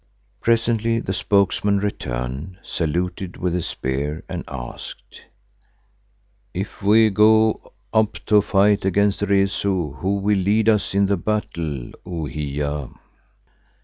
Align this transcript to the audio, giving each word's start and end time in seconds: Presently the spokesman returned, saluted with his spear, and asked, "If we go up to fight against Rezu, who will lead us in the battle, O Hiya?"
Presently 0.39 0.99
the 0.99 1.13
spokesman 1.13 1.77
returned, 1.77 2.57
saluted 2.63 3.37
with 3.37 3.53
his 3.53 3.67
spear, 3.67 4.23
and 4.27 4.43
asked, 4.47 5.21
"If 6.55 6.81
we 6.81 7.11
go 7.11 7.71
up 7.93 8.13
to 8.25 8.41
fight 8.41 8.83
against 8.83 9.21
Rezu, 9.21 9.91
who 9.93 10.17
will 10.17 10.39
lead 10.39 10.69
us 10.69 10.95
in 10.95 11.05
the 11.05 11.17
battle, 11.17 11.91
O 12.03 12.25
Hiya?" 12.25 12.89